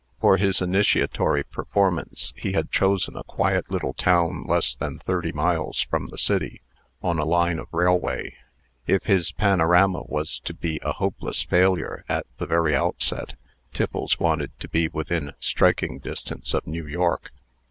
For 0.19 0.37
his 0.37 0.61
initiatory 0.63 1.43
performance, 1.43 2.33
he 2.35 2.53
had 2.53 2.71
chosen 2.71 3.15
a 3.15 3.23
quiet 3.23 3.69
little 3.69 3.93
town 3.93 4.45
less 4.47 4.73
than 4.73 4.97
thirty 4.97 5.31
miles 5.31 5.83
from 5.83 6.07
the 6.07 6.17
city, 6.17 6.63
on 7.03 7.19
a 7.19 7.23
line 7.23 7.59
of 7.59 7.71
railway. 7.71 8.33
If 8.87 9.03
his 9.03 9.31
panorama 9.31 10.01
was 10.01 10.39
to 10.39 10.55
be 10.55 10.79
a 10.81 10.93
hopeless 10.93 11.43
failure 11.43 12.03
at 12.09 12.25
the 12.39 12.47
very 12.47 12.75
outset, 12.75 13.35
Tiffles 13.75 14.19
wanted 14.19 14.59
to 14.59 14.67
be 14.67 14.87
within 14.87 15.33
striking 15.39 15.99
distance 15.99 16.55
of 16.55 16.65
New 16.65 16.87
York. 16.87 17.29